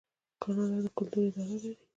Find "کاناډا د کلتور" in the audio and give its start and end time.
0.41-1.23